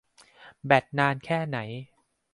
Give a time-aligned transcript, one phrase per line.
[0.65, 1.57] แบตนานแค่ไหน?